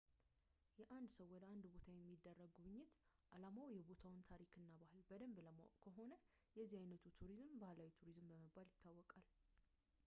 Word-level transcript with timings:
የአንድ 0.79 1.09
ሰው 1.15 1.27
ወደ 1.33 1.43
አንድ 1.53 1.65
ቦታ 1.73 1.85
የሚደረግ 1.95 2.49
ጉብኝት 2.55 2.95
ዓላማው 3.35 3.67
የቦታውን 3.75 4.25
ታሪክ 4.31 4.51
እና 4.61 4.69
ባህል 4.81 5.03
በደንብ 5.11 5.37
ለማወቅ 5.47 5.75
ከሆነ 5.85 6.11
የዚህ 6.57 6.79
ዓይነቱ 6.81 7.05
ቱሪዝም 7.19 7.53
ባህላዊ 7.63 7.91
ቱሪዝም 8.01 8.29
በመባል 8.33 8.69
ይታወቃል 8.75 9.25